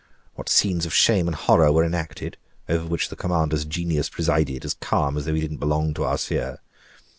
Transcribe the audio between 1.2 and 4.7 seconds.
and horror were enacted, over which the commander's genius presided,